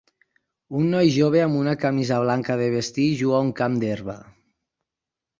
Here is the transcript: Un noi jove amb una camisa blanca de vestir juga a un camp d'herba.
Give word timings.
Un 0.77 0.85
noi 0.93 1.09
jove 1.17 1.41
amb 1.47 1.59
una 1.59 1.75
camisa 1.83 2.17
blanca 2.23 2.55
de 2.61 2.69
vestir 2.77 3.05
juga 3.19 3.37
a 3.41 3.43
un 3.49 3.53
camp 3.61 3.77
d'herba. 3.85 4.17